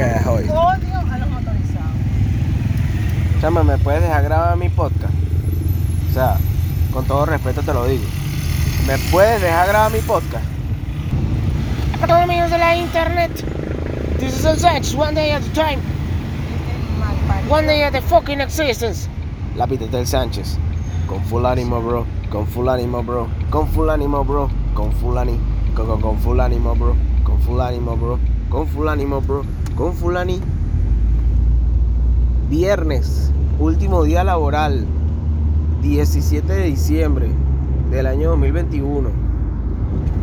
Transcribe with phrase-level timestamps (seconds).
[0.00, 0.44] ¿Qué es hoy?
[0.44, 1.92] Odio a los motorizados.
[3.42, 5.12] Chama, ¿me puedes dejar grabar mi podcast?
[6.08, 6.38] O sea,
[6.90, 8.04] con todo respeto te lo digo.
[8.86, 10.46] ¿Me puedes dejar grabar mi podcast?
[12.00, 13.30] Perdón amigos de la internet.
[14.18, 15.82] This is El Sex, one day at a time,
[17.50, 19.06] one day at a fucking existence.
[19.54, 20.56] La del Sánchez.
[21.08, 22.06] Con full ánimo, bro.
[22.30, 23.28] Con full ánimo, bro.
[23.50, 24.48] Con full ánimo, bro.
[24.72, 25.40] Con full ánimo.
[25.74, 26.96] Con, con, con full ánimo, bro.
[27.22, 28.18] Con full ánimo, bro.
[28.48, 29.44] Con full ánimo, bro.
[29.80, 30.44] Con full ánimo.
[32.50, 34.84] Viernes, último día laboral.
[35.80, 37.30] 17 de diciembre
[37.90, 39.08] del año 2021.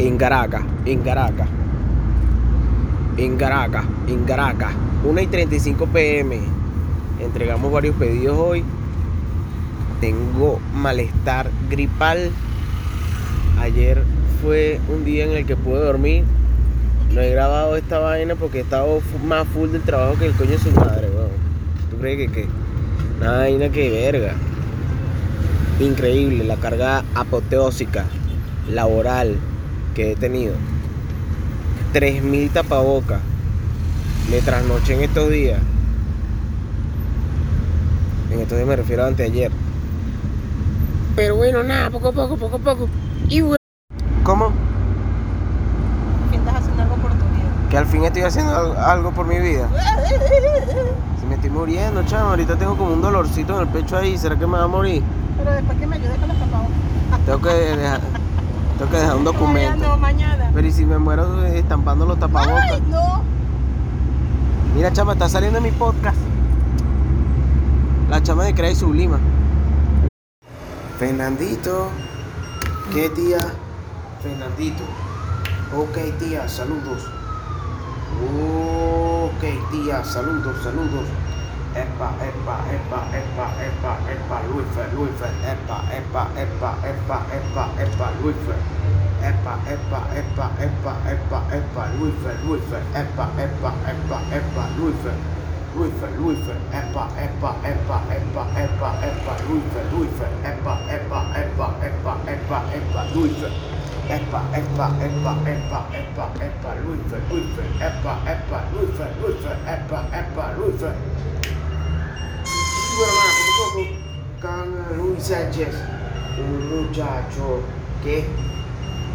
[0.00, 1.46] En Caracas, en Caracas.
[3.16, 4.72] En Caracas, en Caracas.
[5.04, 6.40] 1 y 35 pm.
[7.20, 8.64] Entregamos varios pedidos hoy.
[10.00, 12.32] Tengo malestar gripal.
[13.60, 14.02] Ayer
[14.42, 16.24] fue un día en el que pude dormir.
[17.12, 20.50] No he grabado esta vaina porque he estado más full del trabajo que el coño
[20.50, 21.30] de su madre, weón.
[21.90, 22.48] ¿Tú crees que qué?
[23.20, 24.34] Una vaina que verga.
[25.80, 28.04] Increíble la carga apoteósica
[28.70, 29.36] laboral
[29.94, 30.54] que he tenido.
[31.92, 33.20] 3000 tapabocas.
[34.30, 35.60] Me trasnoché en estos días.
[38.32, 39.52] En estos días me refiero a anteayer.
[41.14, 42.88] Pero bueno, nada, poco a poco, poco a poco.
[43.28, 43.56] Y bueno,
[44.24, 44.52] ¿Cómo?
[46.30, 47.50] Que estás haciendo algo por tu vida.
[47.74, 49.68] Que al fin estoy haciendo al- algo por mi vida.
[51.18, 52.28] Si me estoy muriendo, chamo.
[52.30, 54.16] Ahorita tengo como un dolorcito en el pecho ahí.
[54.16, 55.02] ¿Será que me va a morir?
[55.36, 56.70] Pero después que me ayudes con los tapabocas.
[57.26, 58.00] Tengo que dejar,
[58.78, 59.96] tengo que dejar un No, documento.
[59.96, 60.50] mañana.
[60.54, 62.70] Pero ¿y si me muero estampando los tapabocas?
[62.70, 63.22] Ay, no.
[64.76, 66.16] Mira, chama, está saliendo en mi podcast.
[68.08, 69.18] La chama de Crea y Sublima.
[71.00, 71.88] Fernandito.
[72.92, 73.38] ¿Qué tía?
[74.22, 74.84] Fernandito.
[75.76, 77.10] Ok, tía, saludos.
[78.24, 81.04] Ok, tía, saludos, saludos.
[81.76, 88.56] Epa, epa, epa, epa, epa, epa, Luifer, Luifer, epa, epa, epa, epa, epa, epa, Luifer.
[89.20, 95.16] Epa, epa, epa, epa, epa, epa, Luifer, Luifer, epa, epa, epa, epa, Luifer.
[95.76, 102.58] Luifer, Luifer, epa, epa, epa, epa, epa, epa, Luifer, Luifer, epa, epa, epa, epa, epa,
[102.72, 103.73] epa, Luifer.
[104.08, 110.94] Epa, epa, epa, epa, epa, epa, Luifer, Luifer, epa, epa, Luifer, Luifer, epa, epa, Luifer.
[112.44, 113.82] Y bueno, nada, poco,
[114.42, 114.66] con
[114.98, 115.74] Luis Sánchez,
[116.38, 117.60] un muchacho
[118.02, 118.26] que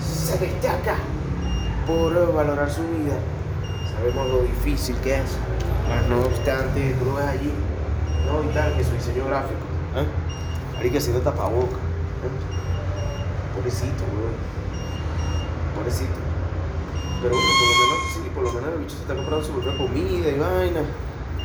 [0.00, 0.94] se destaca
[1.86, 3.18] por valorar su vida.
[3.92, 5.36] Sabemos lo difícil que es,
[5.88, 7.52] mas no obstante, tú lo ves allí,
[8.26, 9.66] no y tal, que su diseño gráfico,
[9.96, 10.06] ¿eh?
[10.80, 12.30] Ahí que haciendo tapaboca, ¿eh?
[13.56, 14.56] Pobrecito, weón.
[15.76, 16.14] Pobrecito.
[17.22, 19.52] Pero bueno, por lo menos, sí, por lo menos el bicho se está comprando su
[19.52, 20.80] propia comida y vaina.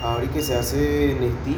[0.04, 1.58] Ahora y que se hace Nestí,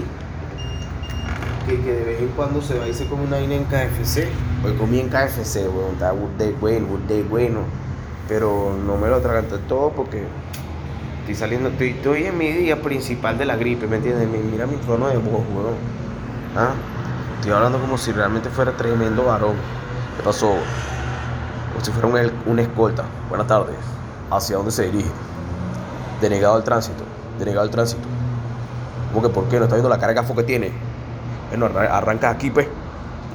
[1.66, 4.28] que, que de vez en cuando se va y se come una vaina en KFC.
[4.66, 7.60] Hoy comí en KFC, weón, está de bueno, de bueno.
[8.28, 10.24] Pero no me lo atraganté todo porque
[11.22, 14.28] estoy saliendo, estoy, estoy en mi día principal de la gripe, ¿me entiendes?
[14.30, 15.76] Mi- Mira mi tono de voz, weón.
[16.56, 16.72] ¿Ah?
[17.40, 19.56] Estoy hablando como si realmente fuera tremendo varón.
[20.18, 20.54] ¿Qué pasó?
[21.74, 23.04] Como si fuera un, el- una escolta.
[23.30, 23.76] Buenas tardes.
[24.32, 25.10] ¿Hacia dónde se dirige?
[26.22, 27.04] Denegado al tránsito.
[27.40, 28.08] Denegado al tránsito.
[29.14, 29.58] ¿Cómo que por qué?
[29.58, 30.72] ¿No está viendo la gafo que tiene?
[31.50, 32.68] Bueno, arra- arranca aquí, pues.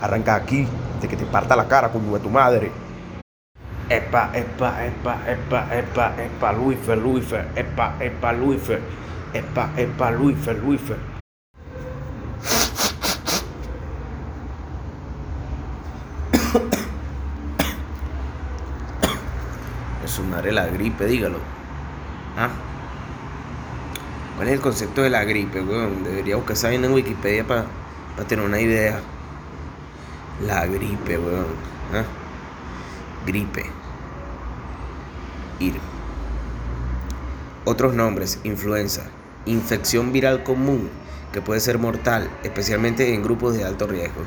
[0.01, 0.67] Arranca aquí.
[1.01, 2.73] De que te parta la cara, coño de tu madre.
[3.89, 8.81] Epa, epa, epa, epa, epa, epa, Luifer, Luifer, epa, epa, Luifer,
[9.33, 10.97] epa, epa, Luifer, Luifer.
[20.23, 21.39] Madre la gripe, dígalo.
[22.37, 22.51] ¿Ah?
[24.37, 26.05] ¿Cuál es el concepto de la gripe, weón?
[26.05, 27.67] Debería buscar esa en Wikipedia para
[28.29, 29.01] tener una idea.
[30.47, 31.47] La gripe, weón.
[31.93, 32.05] ¿Ah?
[33.27, 33.67] Gripe.
[35.59, 35.75] Ir.
[37.65, 39.03] Otros nombres, influenza,
[39.45, 40.89] infección viral común
[41.33, 44.23] que puede ser mortal, especialmente en grupos de alto riesgo.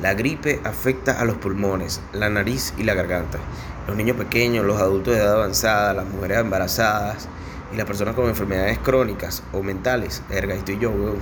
[0.00, 3.38] La gripe afecta a los pulmones, la nariz y la garganta.
[3.86, 7.28] Los niños pequeños, los adultos de edad avanzada, las mujeres embarazadas
[7.72, 10.22] y las personas con enfermedades crónicas o mentales.
[10.28, 11.18] Verga, estoy yo, weón.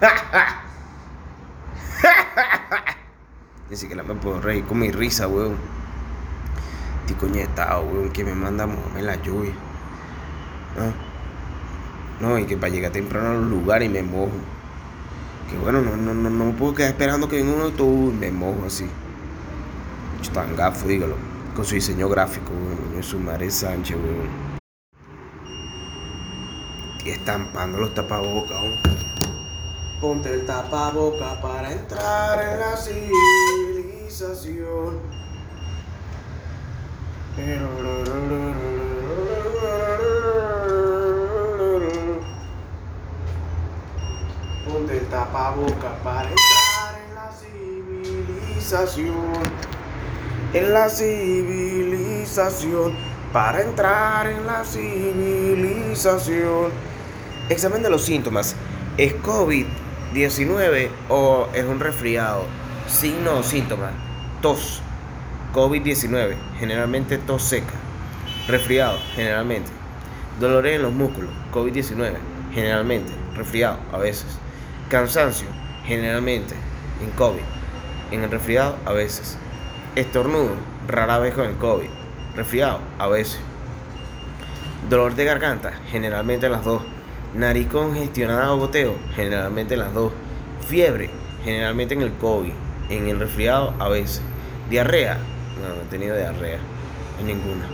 [3.70, 5.56] Ni siquiera me puedo reír con mi risa, weón.
[7.02, 9.52] Estoy coñetado, weón, que me manda a la lluvia.
[10.78, 10.92] Ah.
[12.20, 14.30] No, y que para llegar temprano a los lugares y me mojo.
[15.52, 18.16] Que bueno, no, no, no, no me puedo quedar esperando que venga un autobús y
[18.16, 18.86] me mojo así.
[20.16, 21.14] Bicho tan gafo, dígalo.
[21.54, 22.52] Con su diseño gráfico.
[22.98, 24.52] Es su madre Sánchez, weón.
[27.04, 28.56] estampando los tapabocas.
[30.00, 35.00] Ponte el tapaboca para entrar en la civilización.
[45.12, 49.42] El tapaboca para entrar en la civilización.
[50.54, 52.96] En la civilización.
[53.32, 56.70] Para entrar en la civilización.
[57.48, 58.54] Examen de los síntomas.
[58.96, 62.44] ¿Es COVID-19 o es un resfriado?
[62.88, 63.90] Signo o síntoma.
[64.40, 64.80] Tos.
[65.54, 66.36] COVID-19.
[66.58, 67.74] Generalmente tos seca.
[68.48, 68.98] Resfriado.
[69.14, 69.70] Generalmente.
[70.40, 71.30] Dolores en los músculos.
[71.52, 72.16] COVID-19.
[72.54, 73.12] Generalmente.
[73.34, 73.78] Resfriado.
[73.92, 74.38] A veces.
[74.92, 75.48] Cansancio.
[75.86, 76.54] Generalmente.
[77.02, 77.40] En COVID.
[78.10, 78.76] En el resfriado.
[78.84, 79.38] A veces.
[79.96, 80.50] Estornudo.
[80.86, 81.88] Rara vez con el COVID.
[82.36, 82.78] Resfriado.
[82.98, 83.40] A veces.
[84.90, 85.72] Dolor de garganta.
[85.90, 86.82] Generalmente las dos.
[87.34, 90.12] Nariz congestionada o goteo, generalmente las dos.
[90.68, 91.08] Fiebre,
[91.42, 92.52] generalmente en el COVID.
[92.90, 94.20] En el resfriado, a veces.
[94.68, 96.58] Diarrea, no, he tenido diarrea.
[97.24, 97.66] Ninguna.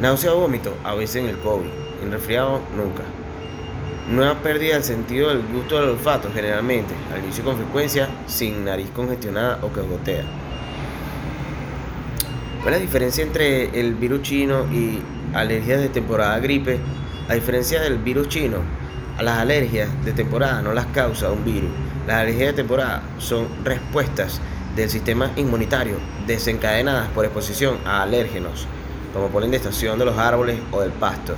[0.00, 1.68] Náusea o vómito, a veces en el COVID.
[2.02, 3.02] En resfriado, nunca.
[4.10, 6.92] Nueva pérdida del sentido del gusto del olfato, generalmente.
[7.10, 10.24] Al inicio con frecuencia, sin nariz congestionada o que gotea.
[12.62, 15.00] ¿Cuál es la diferencia entre el virus chino y
[15.32, 16.78] alergias de temporada gripe?
[17.30, 18.58] A diferencia del virus chino,
[19.16, 21.70] a las alergias de temporada no las causa un virus.
[22.06, 24.38] Las alergias de temporada son respuestas
[24.76, 25.96] del sistema inmunitario
[26.26, 28.66] desencadenadas por exposición a alérgenos,
[29.14, 31.34] como polen de estación de los árboles o del pasto.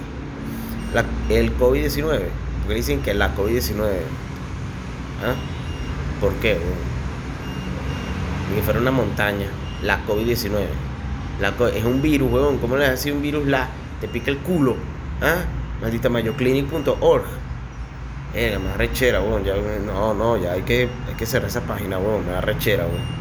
[1.28, 2.22] El COVID-19,
[2.66, 3.80] porque dicen que la COVID-19.
[5.24, 5.34] ¿Ah?
[6.20, 6.58] ¿Por qué?
[8.54, 9.46] Ni fuera una montaña.
[9.82, 10.50] La COVID-19.
[11.40, 12.58] La co- es un virus, weón.
[12.58, 13.68] ¿Cómo le vas a decir un virus la?
[14.00, 14.76] Te pica el culo.
[15.22, 15.36] ¿Ah?
[15.80, 17.24] Maldita mayoclinic.org.
[18.34, 19.44] Eh, me da rechera, weón.
[19.44, 19.54] Ya,
[19.86, 22.26] no, no, ya hay que, hay que cerrar esa página, weón.
[22.26, 23.16] Me da rechera, weón.